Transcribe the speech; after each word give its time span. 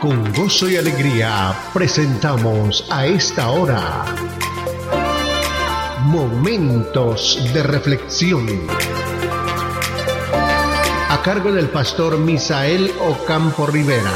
Con 0.00 0.32
gozo 0.32 0.70
y 0.70 0.76
alegría 0.76 1.52
presentamos 1.74 2.88
a 2.90 3.04
esta 3.04 3.50
hora 3.50 4.06
Momentos 6.06 7.38
de 7.52 7.62
Reflexión. 7.62 8.46
A 11.10 11.20
cargo 11.22 11.52
del 11.52 11.68
pastor 11.68 12.18
Misael 12.18 12.90
Ocampo 12.98 13.66
Rivera. 13.66 14.10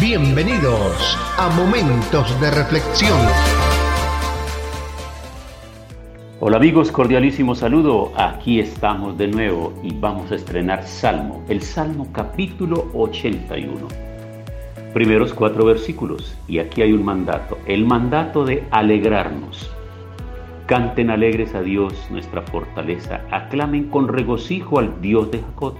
Bienvenidos 0.00 1.18
a 1.36 1.50
Momentos 1.50 2.40
de 2.40 2.50
Reflexión. 2.52 3.20
Hola 6.40 6.56
amigos, 6.56 6.90
cordialísimo 6.90 7.54
saludo. 7.54 8.10
Aquí 8.16 8.58
estamos 8.58 9.18
de 9.18 9.28
nuevo 9.28 9.74
y 9.82 9.92
vamos 9.92 10.32
a 10.32 10.36
estrenar 10.36 10.86
Salmo, 10.86 11.44
el 11.50 11.60
Salmo 11.60 12.08
capítulo 12.10 12.90
81 12.94 14.15
primeros 14.96 15.34
cuatro 15.34 15.66
versículos 15.66 16.34
y 16.48 16.58
aquí 16.58 16.80
hay 16.80 16.94
un 16.94 17.04
mandato, 17.04 17.58
el 17.66 17.84
mandato 17.84 18.46
de 18.46 18.64
alegrarnos. 18.70 19.70
Canten 20.64 21.10
alegres 21.10 21.54
a 21.54 21.60
Dios 21.60 21.92
nuestra 22.10 22.40
fortaleza, 22.40 23.20
aclamen 23.30 23.90
con 23.90 24.08
regocijo 24.08 24.78
al 24.78 25.02
Dios 25.02 25.30
de 25.30 25.40
Jacob. 25.40 25.74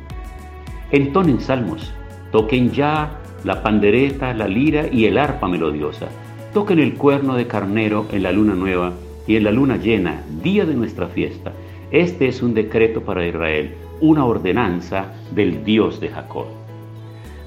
Entonen 0.91 1.41
salmos, 1.41 1.95
toquen 2.31 2.73
ya 2.73 3.19
la 3.43 3.63
pandereta, 3.63 4.35
la 4.35 4.49
lira 4.49 4.87
y 4.93 5.07
el 5.07 5.17
arpa 5.17 5.49
melodiosa. 5.49 6.09
Toquen 6.53 6.79
el 6.79 6.93
cuerno 6.93 7.37
de 7.37 7.47
carnero 7.47 8.05
en 8.13 8.23
la 8.23 8.33
luna 8.33 8.55
nueva 8.55 8.93
y 9.27 9.37
en 9.37 9.45
la 9.45 9.51
luna 9.51 9.79
llena, 9.79 10.25
día 10.43 10.67
de 10.67 10.75
nuestra 10.75 11.07
fiesta. 11.07 11.55
Este 11.91 12.29
es 12.29 12.43
un 12.43 12.53
decreto 12.53 13.01
para 13.01 13.27
Israel, 13.27 13.77
una 13.99 14.27
ordenanza 14.27 15.15
del 15.31 15.65
Dios 15.65 16.01
de 16.01 16.11
Jacob. 16.11 16.66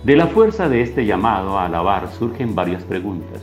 De 0.03 0.15
la 0.15 0.27
fuerza 0.27 0.69
de 0.69 0.81
este 0.81 1.05
llamado 1.05 1.59
a 1.59 1.65
alabar 1.65 2.09
surgen 2.09 2.55
varias 2.55 2.83
preguntas. 2.85 3.41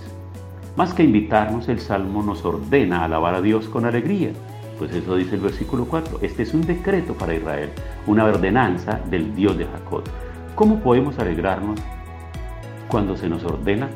Más 0.75 0.95
que 0.95 1.03
invitarnos, 1.03 1.69
el 1.69 1.81
Salmo 1.81 2.23
nos 2.23 2.47
ordena 2.47 3.05
alabar 3.05 3.35
a 3.35 3.43
Dios 3.43 3.69
con 3.69 3.85
alegría. 3.85 4.31
Pues 4.79 4.91
eso 4.95 5.17
dice 5.17 5.35
el 5.35 5.43
versículo 5.43 5.85
4. 5.85 6.21
Este 6.23 6.45
es 6.45 6.55
un 6.55 6.63
decreto 6.63 7.13
para 7.13 7.35
Israel, 7.35 7.69
una 8.07 8.25
ordenanza 8.25 9.01
del 9.11 9.35
Dios 9.35 9.59
de 9.59 9.67
Jacob. 9.67 10.05
¿Cómo 10.55 10.81
podemos 10.81 11.19
alegrarnos 11.19 11.79
cuando 12.89 13.19
se 13.19 13.29
nos 13.29 13.45
ordena? 13.45 13.91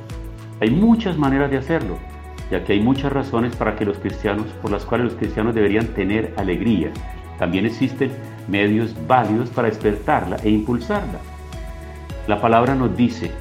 Hay 0.61 0.71
muchas 0.71 1.17
maneras 1.17 1.51
de 1.51 1.57
hacerlo, 1.57 1.97
ya 2.51 2.63
que 2.63 2.75
hay 2.75 2.81
muchas 2.81 3.11
razones 3.11 3.57
para 3.57 3.75
que 3.75 3.87
los 3.87 3.97
cristianos, 3.97 4.49
por 4.61 4.71
las 4.71 4.85
cuales 4.85 5.07
los 5.07 5.15
cristianos 5.15 5.55
deberían 5.55 5.87
tener 5.95 6.35
alegría. 6.37 6.93
También 7.39 7.65
existen 7.65 8.13
medios 8.49 8.95
válidos 9.07 9.49
para 9.49 9.69
despertarla 9.69 10.37
e 10.45 10.51
impulsarla. 10.51 11.30
La 12.27 12.41
palabra 12.41 12.75
nos 12.75 12.97
dice 12.97 13.33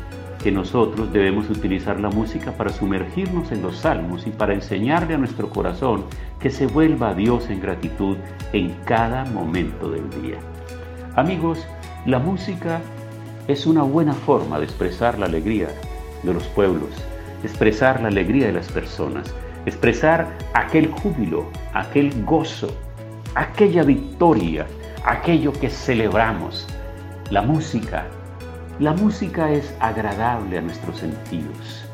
que 0.42 0.52
nosotros 0.52 1.12
debemos 1.12 1.50
utilizar 1.50 2.00
la 2.00 2.10
música 2.10 2.54
para 2.54 2.72
sumergirnos 2.72 3.52
en 3.52 3.62
los 3.62 3.78
salmos 3.78 4.26
y 4.26 4.32
para 4.32 4.54
enseñarle 4.54 5.14
a 5.16 5.18
nuestro 5.18 5.50
corazón 5.50 6.06
que 6.40 6.50
se 6.50 6.66
vuelva 6.66 7.10
a 7.10 7.14
Dios 7.14 7.50
en 7.50 7.60
gratitud 7.60 8.16
en 8.54 8.74
cada 8.86 9.26
momento 9.26 9.92
del 9.92 10.10
día. 10.22 10.38
Amigos, 11.16 11.66
la 12.06 12.20
música 12.20 12.80
es 13.48 13.68
una 13.68 13.84
buena 13.84 14.14
forma 14.14 14.58
de 14.60 14.66
expresar 14.66 15.20
la 15.20 15.26
alegría 15.26 15.68
de 16.24 16.34
los 16.34 16.44
pueblos, 16.48 16.90
expresar 17.44 18.02
la 18.02 18.08
alegría 18.08 18.48
de 18.48 18.54
las 18.54 18.72
personas, 18.72 19.34
expresar 19.66 20.28
aquel 20.54 20.90
júbilo, 20.90 21.50
aquel 21.74 22.24
gozo, 22.24 22.70
aquella 23.36 23.84
victoria, 23.84 24.66
aquello 25.04 25.52
que 25.52 25.70
celebramos. 25.70 26.66
La 27.30 27.42
música 27.42 28.08
la 28.80 28.94
música 28.94 29.52
es 29.52 29.76
agradable 29.82 30.58
a 30.58 30.62
nuestros 30.62 31.00
sentidos. 31.00 31.86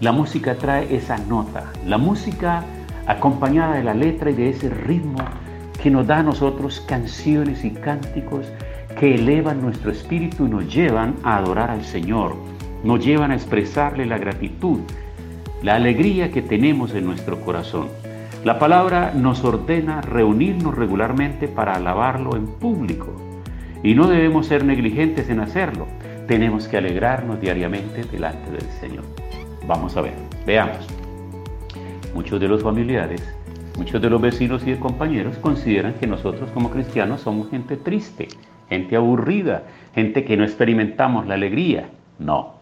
La 0.00 0.10
música 0.10 0.56
trae 0.56 0.92
esa 0.92 1.16
nota. 1.18 1.70
La 1.86 1.98
música 1.98 2.64
acompañada 3.06 3.76
de 3.76 3.84
la 3.84 3.94
letra 3.94 4.32
y 4.32 4.34
de 4.34 4.50
ese 4.50 4.68
ritmo 4.68 5.20
que 5.80 5.88
nos 5.88 6.08
da 6.08 6.18
a 6.18 6.22
nosotros 6.24 6.80
canciones 6.80 7.64
y 7.64 7.70
cánticos 7.70 8.46
que 8.98 9.14
elevan 9.14 9.62
nuestro 9.62 9.92
espíritu 9.92 10.46
y 10.46 10.50
nos 10.50 10.74
llevan 10.74 11.14
a 11.22 11.36
adorar 11.36 11.70
al 11.70 11.84
Señor, 11.84 12.34
nos 12.82 13.04
llevan 13.04 13.30
a 13.30 13.36
expresarle 13.36 14.04
la 14.04 14.18
gratitud, 14.18 14.80
la 15.62 15.76
alegría 15.76 16.32
que 16.32 16.42
tenemos 16.42 16.92
en 16.94 17.06
nuestro 17.06 17.40
corazón. 17.40 17.86
La 18.44 18.58
palabra 18.58 19.12
nos 19.14 19.44
ordena 19.44 20.00
reunirnos 20.00 20.74
regularmente 20.74 21.46
para 21.46 21.74
alabarlo 21.74 22.34
en 22.34 22.48
público 22.48 23.14
y 23.84 23.94
no 23.94 24.08
debemos 24.08 24.48
ser 24.48 24.64
negligentes 24.64 25.30
en 25.30 25.38
hacerlo 25.38 25.86
tenemos 26.32 26.66
que 26.66 26.78
alegrarnos 26.78 27.38
diariamente 27.42 28.04
delante 28.04 28.50
del 28.50 28.66
Señor. 28.80 29.04
Vamos 29.66 29.98
a 29.98 30.00
ver, 30.00 30.14
veamos. 30.46 30.78
Muchos 32.14 32.40
de 32.40 32.48
los 32.48 32.62
familiares, 32.62 33.22
muchos 33.76 34.00
de 34.00 34.08
los 34.08 34.18
vecinos 34.18 34.66
y 34.66 34.74
compañeros 34.76 35.36
consideran 35.36 35.92
que 35.92 36.06
nosotros 36.06 36.50
como 36.52 36.70
cristianos 36.70 37.20
somos 37.20 37.50
gente 37.50 37.76
triste, 37.76 38.28
gente 38.70 38.96
aburrida, 38.96 39.64
gente 39.94 40.24
que 40.24 40.38
no 40.38 40.44
experimentamos 40.44 41.26
la 41.26 41.34
alegría. 41.34 41.90
No. 42.18 42.54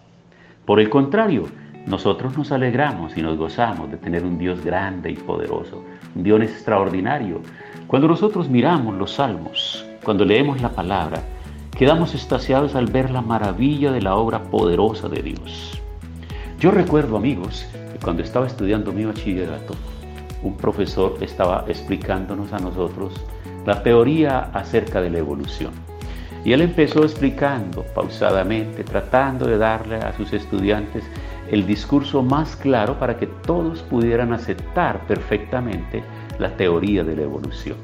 Por 0.64 0.80
el 0.80 0.91
contrario, 0.91 1.47
nosotros 1.86 2.36
nos 2.36 2.50
alegramos 2.50 3.16
y 3.16 3.22
nos 3.22 3.38
gozamos 3.38 3.88
de 3.88 3.98
tener 3.98 4.25
un 4.25 4.36
Dios 4.36 4.64
grande 4.64 5.12
y 5.12 5.14
poderoso, 5.14 5.84
un 6.16 6.25
Dios 6.25 6.42
extraordinario. 6.42 7.41
Cuando 7.86 8.09
nosotros 8.09 8.50
miramos 8.50 8.97
los 8.97 9.12
salmos, 9.12 9.86
cuando 10.03 10.25
leemos 10.25 10.60
la 10.60 10.70
palabra, 10.70 11.22
quedamos 11.80 12.14
estasiados 12.14 12.74
al 12.74 12.88
ver 12.88 13.10
la 13.10 13.22
maravilla 13.22 13.91
de 13.91 14.02
la 14.02 14.14
obra 14.14 14.42
poderosa 14.42 15.08
de 15.08 15.22
Dios. 15.22 15.80
Yo 16.58 16.70
recuerdo, 16.70 17.16
amigos, 17.16 17.66
que 17.72 17.98
cuando 17.98 18.22
estaba 18.22 18.46
estudiando 18.46 18.92
mi 18.92 19.06
bachillerato, 19.06 19.72
un 20.42 20.58
profesor 20.58 21.16
estaba 21.22 21.64
explicándonos 21.68 22.52
a 22.52 22.58
nosotros 22.58 23.14
la 23.64 23.82
teoría 23.82 24.50
acerca 24.52 25.00
de 25.00 25.08
la 25.08 25.20
evolución. 25.20 25.72
Y 26.44 26.52
él 26.52 26.60
empezó 26.60 27.02
explicando 27.02 27.82
pausadamente, 27.94 28.84
tratando 28.84 29.47
de 29.47 29.56
darle 29.56 29.97
a 29.97 30.14
sus 30.18 30.34
estudiantes 30.34 31.02
el 31.50 31.66
discurso 31.66 32.22
más 32.22 32.56
claro 32.56 32.98
para 32.98 33.16
que 33.16 33.26
todos 33.26 33.80
pudieran 33.84 34.34
aceptar 34.34 35.06
perfectamente 35.06 36.04
la 36.38 36.54
teoría 36.58 37.04
de 37.04 37.16
la 37.16 37.22
evolución. 37.22 37.78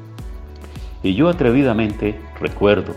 Y 1.01 1.15
yo 1.15 1.29
atrevidamente 1.29 2.21
recuerdo 2.39 2.93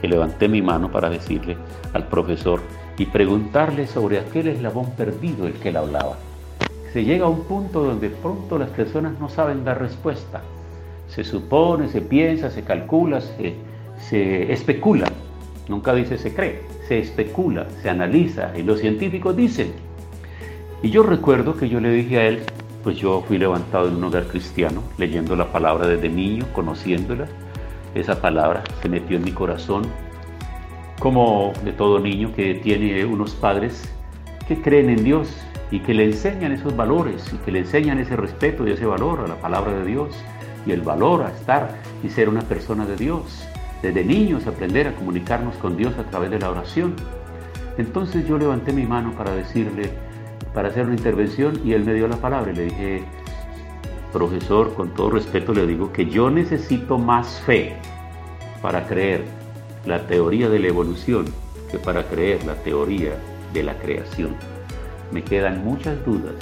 que 0.00 0.08
levanté 0.08 0.48
mi 0.48 0.62
mano 0.62 0.90
para 0.90 1.10
decirle 1.10 1.56
al 1.92 2.06
profesor 2.08 2.60
y 2.96 3.06
preguntarle 3.06 3.86
sobre 3.86 4.18
aquel 4.18 4.48
eslabón 4.48 4.90
perdido 4.92 5.44
del 5.44 5.54
que 5.54 5.68
él 5.68 5.76
hablaba. 5.76 6.16
Se 6.92 7.04
llega 7.04 7.26
a 7.26 7.28
un 7.28 7.44
punto 7.44 7.84
donde 7.84 8.10
pronto 8.10 8.58
las 8.58 8.70
personas 8.70 9.18
no 9.20 9.28
saben 9.28 9.64
dar 9.64 9.80
respuesta. 9.80 10.42
Se 11.08 11.24
supone, 11.24 11.88
se 11.88 12.00
piensa, 12.00 12.50
se 12.50 12.62
calcula, 12.62 13.20
se, 13.20 13.54
se 14.08 14.52
especula. 14.52 15.06
Nunca 15.68 15.94
dice 15.94 16.16
se 16.18 16.34
cree, 16.34 16.62
se 16.86 16.98
especula, 16.98 17.66
se 17.82 17.90
analiza 17.90 18.52
y 18.56 18.62
los 18.62 18.80
científicos 18.80 19.36
dicen. 19.36 19.72
Y 20.82 20.90
yo 20.90 21.02
recuerdo 21.02 21.56
que 21.56 21.68
yo 21.68 21.80
le 21.80 21.90
dije 21.90 22.18
a 22.18 22.26
él, 22.26 22.40
pues 22.82 22.96
yo 22.96 23.22
fui 23.26 23.36
levantado 23.36 23.88
en 23.88 23.96
un 23.96 24.04
hogar 24.04 24.26
cristiano, 24.28 24.82
leyendo 24.96 25.36
la 25.36 25.52
palabra 25.52 25.86
desde 25.86 26.08
niño, 26.08 26.46
conociéndola, 26.54 27.26
esa 28.00 28.20
palabra 28.20 28.62
se 28.82 28.88
metió 28.88 29.16
en 29.16 29.24
mi 29.24 29.32
corazón, 29.32 29.82
como 30.98 31.52
de 31.64 31.72
todo 31.72 31.98
niño 31.98 32.32
que 32.34 32.54
tiene 32.54 33.04
unos 33.04 33.34
padres 33.34 33.88
que 34.46 34.60
creen 34.60 34.90
en 34.90 35.04
Dios 35.04 35.28
y 35.70 35.80
que 35.80 35.94
le 35.94 36.04
enseñan 36.04 36.52
esos 36.52 36.74
valores 36.76 37.30
y 37.32 37.36
que 37.38 37.52
le 37.52 37.60
enseñan 37.60 37.98
ese 37.98 38.16
respeto 38.16 38.66
y 38.66 38.72
ese 38.72 38.86
valor 38.86 39.20
a 39.20 39.28
la 39.28 39.36
palabra 39.36 39.72
de 39.72 39.84
Dios 39.84 40.14
y 40.66 40.72
el 40.72 40.82
valor 40.82 41.22
a 41.22 41.30
estar 41.30 41.76
y 42.02 42.08
ser 42.08 42.28
una 42.28 42.42
persona 42.42 42.86
de 42.86 42.96
Dios. 42.96 43.46
Desde 43.82 44.04
niños 44.04 44.46
aprender 44.46 44.88
a 44.88 44.94
comunicarnos 44.94 45.54
con 45.56 45.76
Dios 45.76 45.96
a 45.98 46.04
través 46.04 46.30
de 46.30 46.38
la 46.38 46.50
oración. 46.50 46.94
Entonces 47.76 48.26
yo 48.26 48.38
levanté 48.38 48.72
mi 48.72 48.86
mano 48.86 49.12
para 49.12 49.32
decirle, 49.34 49.90
para 50.52 50.68
hacer 50.68 50.86
una 50.86 50.96
intervención 50.96 51.60
y 51.64 51.74
él 51.74 51.84
me 51.84 51.94
dio 51.94 52.08
la 52.08 52.16
palabra 52.16 52.50
y 52.50 52.56
le 52.56 52.64
dije, 52.64 53.04
profesor, 54.12 54.74
con 54.74 54.90
todo 54.94 55.10
respeto 55.10 55.52
le 55.52 55.66
digo 55.66 55.92
que 55.92 56.06
yo 56.06 56.30
necesito 56.30 56.98
más 56.98 57.40
fe 57.40 57.76
para 58.62 58.86
creer 58.86 59.24
la 59.86 60.06
teoría 60.06 60.48
de 60.48 60.58
la 60.58 60.68
evolución 60.68 61.26
que 61.70 61.78
para 61.78 62.04
creer 62.08 62.44
la 62.44 62.54
teoría 62.56 63.12
de 63.52 63.62
la 63.62 63.74
creación. 63.78 64.34
Me 65.12 65.22
quedan 65.22 65.64
muchas 65.64 66.04
dudas 66.04 66.34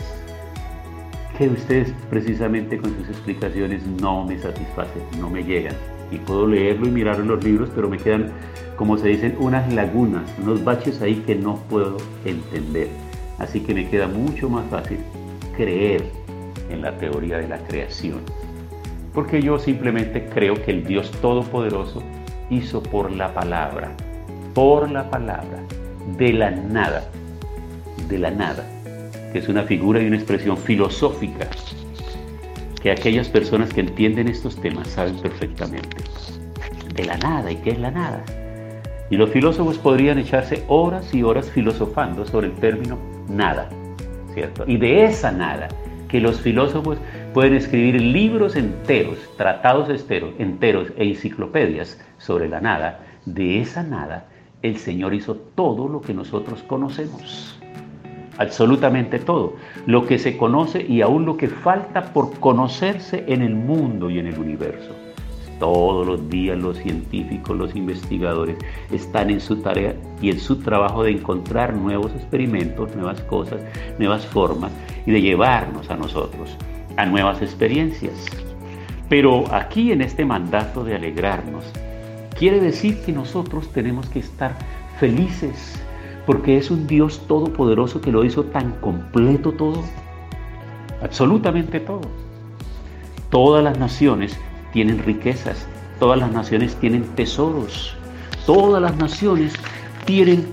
que 1.36 1.48
ustedes 1.48 1.92
precisamente 2.08 2.78
con 2.78 2.96
sus 2.96 3.08
explicaciones 3.08 3.86
no 3.86 4.24
me 4.24 4.38
satisfacen, 4.38 5.02
no 5.20 5.28
me 5.28 5.44
llegan. 5.44 5.74
Y 6.10 6.18
puedo 6.18 6.46
leerlo 6.46 6.86
y 6.86 6.90
mirar 6.90 7.20
en 7.20 7.28
los 7.28 7.42
libros, 7.44 7.68
pero 7.74 7.88
me 7.88 7.98
quedan, 7.98 8.30
como 8.76 8.96
se 8.96 9.08
dicen, 9.08 9.36
unas 9.38 9.72
lagunas, 9.72 10.22
unos 10.42 10.64
baches 10.64 11.02
ahí 11.02 11.16
que 11.26 11.34
no 11.34 11.56
puedo 11.68 11.96
entender. 12.24 12.88
Así 13.38 13.60
que 13.60 13.74
me 13.74 13.88
queda 13.88 14.06
mucho 14.06 14.48
más 14.48 14.68
fácil 14.70 14.98
creer 15.56 16.10
en 16.70 16.82
la 16.82 16.96
teoría 16.96 17.38
de 17.38 17.48
la 17.48 17.58
creación. 17.58 18.20
Porque 19.14 19.40
yo 19.40 19.58
simplemente 19.58 20.28
creo 20.32 20.54
que 20.62 20.70
el 20.70 20.84
Dios 20.84 21.10
Todopoderoso 21.22 22.02
hizo 22.50 22.82
por 22.82 23.10
la 23.10 23.32
palabra, 23.32 23.92
por 24.54 24.90
la 24.90 25.08
palabra, 25.10 25.62
de 26.18 26.32
la 26.32 26.50
nada, 26.50 27.08
de 28.08 28.18
la 28.18 28.30
nada, 28.30 28.64
que 29.32 29.38
es 29.38 29.48
una 29.48 29.62
figura 29.64 30.00
y 30.00 30.06
una 30.06 30.16
expresión 30.16 30.56
filosófica 30.56 31.48
que 32.82 32.90
aquellas 32.92 33.28
personas 33.28 33.72
que 33.72 33.80
entienden 33.80 34.28
estos 34.28 34.54
temas 34.60 34.86
saben 34.88 35.16
perfectamente. 35.16 35.96
De 36.94 37.04
la 37.04 37.16
nada, 37.18 37.50
¿y 37.50 37.56
qué 37.56 37.70
es 37.70 37.80
la 37.80 37.90
nada? 37.90 38.22
Y 39.10 39.16
los 39.16 39.30
filósofos 39.30 39.78
podrían 39.78 40.18
echarse 40.18 40.62
horas 40.68 41.12
y 41.12 41.22
horas 41.22 41.50
filosofando 41.50 42.24
sobre 42.24 42.46
el 42.46 42.54
término 42.54 42.96
nada, 43.28 43.68
¿cierto? 44.34 44.64
Y 44.66 44.76
de 44.76 45.04
esa 45.04 45.32
nada, 45.32 45.68
que 46.08 46.20
los 46.20 46.40
filósofos 46.40 46.98
pueden 47.34 47.54
escribir 47.54 48.00
libros 48.00 48.56
enteros, 48.56 49.18
tratados 49.36 49.88
enteros 50.38 50.92
e 50.96 51.04
enciclopedias 51.04 52.00
sobre 52.18 52.48
la 52.48 52.60
nada, 52.60 53.00
de 53.24 53.60
esa 53.60 53.82
nada 53.82 54.28
el 54.62 54.78
Señor 54.78 55.14
hizo 55.14 55.34
todo 55.34 55.88
lo 55.88 56.00
que 56.00 56.14
nosotros 56.14 56.62
conocemos. 56.62 57.58
Absolutamente 58.38 59.18
todo. 59.18 59.54
Lo 59.86 60.06
que 60.06 60.18
se 60.18 60.36
conoce 60.36 60.84
y 60.86 61.00
aún 61.00 61.24
lo 61.24 61.36
que 61.36 61.48
falta 61.48 62.12
por 62.12 62.38
conocerse 62.38 63.24
en 63.28 63.42
el 63.42 63.54
mundo 63.54 64.10
y 64.10 64.18
en 64.18 64.26
el 64.26 64.38
universo. 64.38 64.90
Todos 65.58 66.06
los 66.06 66.28
días 66.28 66.58
los 66.58 66.76
científicos, 66.76 67.56
los 67.56 67.74
investigadores 67.74 68.58
están 68.90 69.30
en 69.30 69.40
su 69.40 69.56
tarea 69.56 69.94
y 70.20 70.30
en 70.30 70.38
su 70.38 70.58
trabajo 70.58 71.02
de 71.02 71.12
encontrar 71.12 71.74
nuevos 71.74 72.12
experimentos, 72.12 72.94
nuevas 72.94 73.22
cosas, 73.22 73.62
nuevas 73.98 74.26
formas 74.26 74.70
y 75.06 75.12
de 75.12 75.22
llevarnos 75.22 75.88
a 75.90 75.96
nosotros 75.96 76.56
a 76.96 77.06
nuevas 77.06 77.40
experiencias. 77.42 78.14
Pero 79.08 79.52
aquí 79.54 79.92
en 79.92 80.00
este 80.00 80.24
mandato 80.24 80.82
de 80.84 80.96
alegrarnos, 80.96 81.64
quiere 82.36 82.60
decir 82.60 83.00
que 83.02 83.12
nosotros 83.12 83.72
tenemos 83.72 84.08
que 84.08 84.18
estar 84.18 84.56
felices 84.98 85.80
porque 86.26 86.58
es 86.58 86.70
un 86.70 86.86
Dios 86.86 87.22
todopoderoso 87.28 88.00
que 88.00 88.10
lo 88.10 88.24
hizo 88.24 88.44
tan 88.44 88.72
completo 88.80 89.52
todo, 89.52 89.84
absolutamente 91.00 91.78
todo. 91.78 92.02
Todas 93.30 93.62
las 93.62 93.78
naciones 93.78 94.36
tienen 94.72 94.98
riquezas, 94.98 95.66
todas 96.00 96.18
las 96.18 96.32
naciones 96.32 96.74
tienen 96.76 97.04
tesoros, 97.14 97.96
todas 98.44 98.82
las 98.82 98.96
naciones 98.96 99.52
tienen 100.04 100.46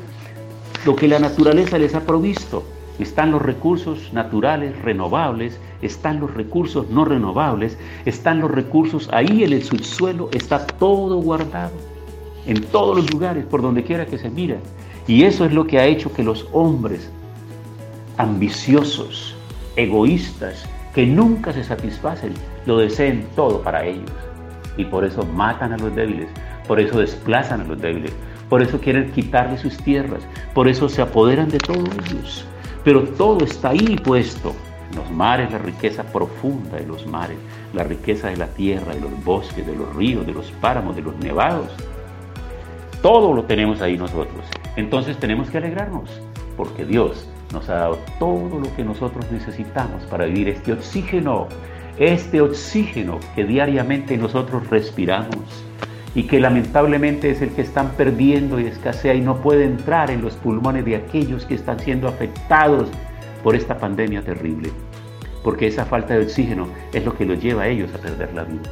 lo 0.86 0.96
que 0.96 1.08
la 1.08 1.18
naturaleza 1.18 1.80
les 1.80 1.96
ha 1.96 2.02
provisto. 2.02 2.64
Están 3.00 3.32
los 3.32 3.42
recursos 3.42 4.14
naturales 4.14 4.80
renovables, 4.84 5.60
están 5.82 6.20
los 6.20 6.34
recursos 6.34 6.90
no 6.90 7.06
renovables, 7.06 7.78
están 8.06 8.40
los 8.40 8.52
recursos 8.52 9.10
ahí 9.12 9.44
en 9.44 9.54
el 9.54 9.64
subsuelo, 9.64 10.30
está 10.32 10.68
todo 10.68 11.18
guardado, 11.18 11.74
en 12.46 12.62
todos 12.62 12.98
los 12.98 13.12
lugares, 13.12 13.46
por 13.46 13.62
donde 13.62 13.84
quiera 13.84 14.06
que 14.06 14.20
se 14.20 14.30
mira. 14.30 14.58
Y 15.08 15.24
eso 15.24 15.46
es 15.46 15.54
lo 15.54 15.66
que 15.66 15.80
ha 15.80 15.86
hecho 15.86 16.14
que 16.14 16.24
los 16.24 16.48
hombres 16.54 17.12
ambiciosos, 18.18 19.36
egoístas, 19.76 20.66
que 20.94 21.06
nunca 21.06 21.52
se 21.52 21.64
satisfacen, 21.64 22.34
lo 22.66 22.78
deseen 22.78 23.26
todo 23.36 23.62
para 23.62 23.86
ellos. 23.86 24.12
Y 24.78 24.86
por 24.86 25.04
eso 25.04 25.26
matan 25.26 25.74
a 25.74 25.78
los 25.78 25.96
débiles, 25.96 26.28
por 26.68 26.80
eso 26.80 27.00
desplazan 27.00 27.62
a 27.62 27.64
los 27.66 27.82
débiles, 27.82 28.14
por 28.50 28.62
eso 28.62 28.80
quieren 28.80 29.12
quitarle 29.12 29.58
sus 29.58 29.78
tierras, 29.78 30.22
por 30.54 30.68
eso 30.68 30.88
se 30.88 31.02
apoderan 31.02 31.50
de 31.50 31.58
todos 31.58 31.90
ellos. 32.12 32.46
Pero 32.84 33.04
todo 33.04 33.46
está 33.46 33.70
ahí 33.70 33.96
puesto. 34.04 34.54
Los 34.96 35.10
mares, 35.12 35.52
la 35.52 35.58
riqueza 35.58 36.04
profunda 36.04 36.78
de 36.78 36.86
los 36.86 37.08
mares, 37.08 37.38
la 37.74 37.84
riqueza 37.84 38.30
de 38.30 38.38
la 38.38 38.48
tierra, 38.48 38.94
de 38.94 39.02
los 39.02 39.24
bosques, 39.24 39.66
de 39.66 39.76
los 39.76 39.96
ríos, 39.96 40.26
de 40.26 40.34
los 40.34 40.52
páramos, 40.62 40.96
de 40.96 41.02
los 41.02 41.16
nevados. 41.16 41.72
Todo 43.02 43.34
lo 43.34 43.44
tenemos 43.44 43.82
ahí 43.82 43.98
nosotros. 43.98 44.46
Entonces 44.76 45.18
tenemos 45.18 45.50
que 45.50 45.58
alegrarnos, 45.58 46.10
porque 46.56 46.86
Dios 46.86 47.28
nos 47.52 47.70
ha 47.70 47.76
dado 47.76 48.00
todo 48.20 48.60
lo 48.60 48.76
que 48.76 48.84
nosotros 48.84 49.26
necesitamos 49.32 50.04
para 50.04 50.26
vivir 50.26 50.50
este 50.50 50.74
oxígeno, 50.74 51.48
este 51.98 52.42
oxígeno 52.42 53.20
que 53.36 53.46
diariamente 53.46 54.18
nosotros 54.18 54.70
respiramos 54.70 55.64
y 56.16 56.24
que 56.24 56.40
lamentablemente 56.40 57.32
es 57.32 57.42
el 57.42 57.50
que 57.50 57.62
están 57.62 57.92
perdiendo 57.92 58.60
y 58.60 58.66
escasea 58.66 59.16
y 59.16 59.22
no 59.22 59.38
puede 59.42 59.66
entrar 59.66 60.12
en 60.12 60.22
los 60.22 60.36
pulmones 60.36 60.86
de 60.86 60.96
aquellos 60.96 61.46
que 61.46 61.56
están 61.56 61.80
siendo 61.80 62.08
afectados 62.08 62.90
por 63.44 63.56
esta 63.56 63.78
pandemia 63.78 64.22
terrible. 64.22 64.70
Porque 65.44 65.68
esa 65.68 65.86
falta 65.86 66.14
de 66.14 66.24
oxígeno 66.24 66.68
es 66.94 67.04
lo 67.04 67.16
que 67.16 67.26
los 67.26 67.42
lleva 67.42 67.64
a 67.64 67.68
ellos 67.68 67.94
a 67.94 67.98
perder 67.98 68.34
la 68.34 68.44
vida. 68.44 68.70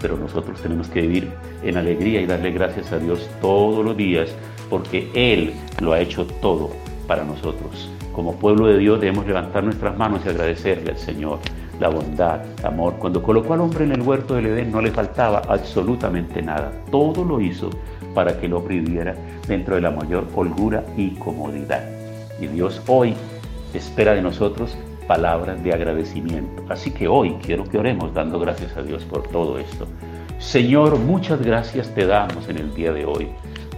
Pero 0.00 0.16
nosotros 0.16 0.60
tenemos 0.60 0.88
que 0.88 1.02
vivir 1.02 1.30
en 1.62 1.76
alegría 1.76 2.20
y 2.20 2.26
darle 2.26 2.52
gracias 2.52 2.92
a 2.92 2.98
Dios 2.98 3.28
todos 3.40 3.84
los 3.84 3.96
días 3.96 4.34
porque 4.68 5.10
Él 5.14 5.54
lo 5.80 5.92
ha 5.92 6.00
hecho 6.00 6.26
todo 6.26 6.70
para 7.06 7.24
nosotros. 7.24 7.90
Como 8.12 8.36
pueblo 8.36 8.66
de 8.66 8.78
Dios 8.78 9.00
debemos 9.00 9.26
levantar 9.26 9.64
nuestras 9.64 9.96
manos 9.96 10.22
y 10.24 10.28
agradecerle 10.28 10.92
al 10.92 10.98
Señor 10.98 11.38
la 11.82 11.88
bondad, 11.88 12.40
el 12.58 12.66
amor. 12.66 12.94
Cuando 12.98 13.22
colocó 13.22 13.54
al 13.54 13.60
hombre 13.60 13.84
en 13.84 13.92
el 13.92 14.00
huerto 14.00 14.34
del 14.34 14.46
Edén 14.46 14.72
no 14.72 14.80
le 14.80 14.90
faltaba 14.90 15.42
absolutamente 15.48 16.40
nada. 16.40 16.72
Todo 16.90 17.24
lo 17.24 17.40
hizo 17.40 17.70
para 18.14 18.38
que 18.38 18.46
el 18.46 18.54
hombre 18.54 18.80
viviera 18.80 19.14
dentro 19.46 19.74
de 19.74 19.80
la 19.80 19.90
mayor 19.90 20.26
holgura 20.34 20.84
y 20.96 21.10
comodidad. 21.10 21.84
Y 22.40 22.46
Dios 22.46 22.80
hoy 22.86 23.14
espera 23.74 24.14
de 24.14 24.22
nosotros 24.22 24.76
palabras 25.06 25.62
de 25.62 25.72
agradecimiento. 25.72 26.64
Así 26.68 26.92
que 26.92 27.08
hoy 27.08 27.36
quiero 27.42 27.64
que 27.64 27.78
oremos 27.78 28.14
dando 28.14 28.38
gracias 28.38 28.76
a 28.76 28.82
Dios 28.82 29.04
por 29.04 29.24
todo 29.28 29.58
esto. 29.58 29.86
Señor, 30.38 30.98
muchas 30.98 31.42
gracias 31.42 31.88
te 31.94 32.06
damos 32.06 32.48
en 32.48 32.58
el 32.58 32.74
día 32.74 32.92
de 32.92 33.04
hoy 33.04 33.28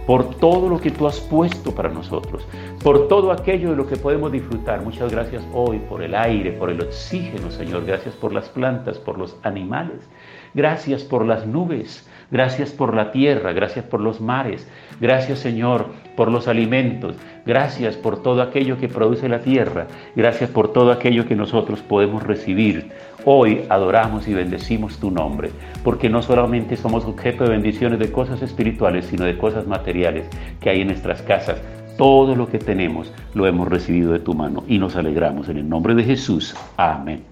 por 0.05 0.35
todo 0.35 0.69
lo 0.69 0.79
que 0.79 0.91
tú 0.91 1.07
has 1.07 1.19
puesto 1.19 1.73
para 1.73 1.89
nosotros, 1.89 2.47
por 2.83 3.07
todo 3.07 3.31
aquello 3.31 3.71
de 3.71 3.75
lo 3.75 3.87
que 3.87 3.95
podemos 3.95 4.31
disfrutar. 4.31 4.81
Muchas 4.81 5.11
gracias 5.11 5.43
hoy 5.53 5.79
por 5.79 6.03
el 6.03 6.13
aire, 6.13 6.51
por 6.51 6.69
el 6.69 6.81
oxígeno, 6.81 7.49
Señor. 7.51 7.85
Gracias 7.85 8.15
por 8.15 8.31
las 8.33 8.49
plantas, 8.49 8.97
por 8.97 9.17
los 9.17 9.35
animales. 9.43 10.07
Gracias 10.53 11.03
por 11.03 11.25
las 11.25 11.45
nubes. 11.45 12.07
Gracias 12.31 12.71
por 12.71 12.95
la 12.95 13.11
tierra, 13.11 13.53
gracias 13.53 13.85
por 13.85 14.01
los 14.01 14.19
mares, 14.19 14.67
gracias 14.99 15.39
Señor 15.39 15.85
por 16.15 16.31
los 16.31 16.47
alimentos, 16.47 17.15
gracias 17.45 17.95
por 17.95 18.23
todo 18.23 18.41
aquello 18.41 18.79
que 18.79 18.87
produce 18.87 19.29
la 19.29 19.41
tierra, 19.41 19.87
gracias 20.15 20.49
por 20.49 20.73
todo 20.73 20.91
aquello 20.91 21.27
que 21.27 21.35
nosotros 21.35 21.81
podemos 21.81 22.23
recibir. 22.23 22.91
Hoy 23.27 23.65
adoramos 23.69 24.27
y 24.27 24.35
bendecimos 24.35 24.99
tu 24.99 25.09
nombre, 25.09 25.49
porque 25.83 26.09
no 26.09 26.21
solamente 26.21 26.77
somos 26.77 27.05
objeto 27.05 27.43
de 27.43 27.49
bendiciones 27.49 27.97
de 27.97 28.11
cosas 28.11 28.43
espirituales, 28.43 29.07
sino 29.07 29.25
de 29.25 29.35
cosas 29.35 29.65
materiales 29.65 30.27
que 30.61 30.69
hay 30.69 30.81
en 30.81 30.89
nuestras 30.89 31.23
casas. 31.23 31.59
Todo 31.97 32.35
lo 32.35 32.47
que 32.47 32.59
tenemos 32.59 33.11
lo 33.33 33.47
hemos 33.47 33.67
recibido 33.67 34.11
de 34.11 34.19
tu 34.19 34.35
mano 34.35 34.63
y 34.67 34.77
nos 34.77 34.95
alegramos 34.95 35.49
en 35.49 35.57
el 35.57 35.67
nombre 35.67 35.95
de 35.95 36.03
Jesús. 36.03 36.55
Amén. 36.77 37.23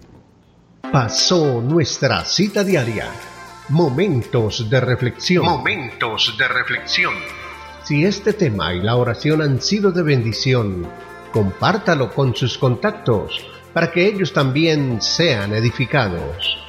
Pasó 0.91 1.61
nuestra 1.61 2.25
cita 2.25 2.63
diaria 2.63 3.05
Momentos 3.69 4.67
de 4.69 4.81
reflexión. 4.81 5.45
Momentos 5.45 6.35
de 6.39 6.47
reflexión. 6.47 7.13
Si 7.83 8.03
este 8.03 8.33
tema 8.33 8.73
y 8.73 8.81
la 8.81 8.95
oración 8.95 9.43
han 9.43 9.61
sido 9.61 9.91
de 9.91 10.01
bendición, 10.01 10.87
compártalo 11.31 12.11
con 12.11 12.35
sus 12.35 12.57
contactos 12.57 13.52
para 13.73 13.91
que 13.91 14.07
ellos 14.07 14.31
también 14.31 15.01
sean 15.01 15.53
edificados. 15.53 16.62